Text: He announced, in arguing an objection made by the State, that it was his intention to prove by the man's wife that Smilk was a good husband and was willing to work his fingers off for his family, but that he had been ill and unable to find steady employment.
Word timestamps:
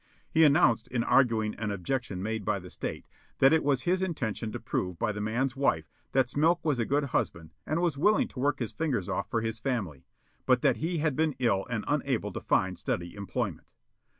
He 0.31 0.43
announced, 0.43 0.87
in 0.87 1.03
arguing 1.03 1.53
an 1.59 1.69
objection 1.69 2.23
made 2.23 2.43
by 2.43 2.57
the 2.57 2.71
State, 2.71 3.05
that 3.37 3.53
it 3.53 3.63
was 3.63 3.83
his 3.83 4.01
intention 4.01 4.51
to 4.51 4.59
prove 4.59 4.97
by 4.97 5.11
the 5.11 5.21
man's 5.21 5.55
wife 5.55 5.91
that 6.11 6.25
Smilk 6.27 6.59
was 6.65 6.79
a 6.79 6.85
good 6.85 7.03
husband 7.13 7.53
and 7.67 7.83
was 7.83 7.99
willing 7.99 8.27
to 8.29 8.39
work 8.39 8.57
his 8.57 8.71
fingers 8.71 9.07
off 9.07 9.29
for 9.29 9.41
his 9.41 9.59
family, 9.59 10.07
but 10.47 10.63
that 10.63 10.77
he 10.77 10.97
had 10.97 11.15
been 11.15 11.35
ill 11.37 11.67
and 11.69 11.85
unable 11.87 12.33
to 12.33 12.41
find 12.41 12.79
steady 12.79 13.13
employment. 13.13 13.67